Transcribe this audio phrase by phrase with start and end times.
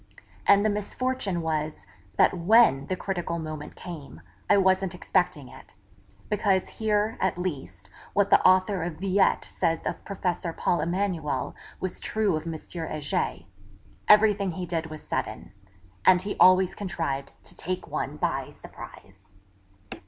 [0.47, 1.85] And the misfortune was,
[2.17, 5.75] that when the critical moment came, I wasn't expecting it;
[6.27, 11.99] because, here, at least, what the author of Villette says of Professor Paul Emanuel was
[11.99, 12.53] true of M.
[12.53, 13.43] Heger
[14.07, 15.53] everything he did was sudden;
[16.03, 19.35] and he always contrived to take one by surprise.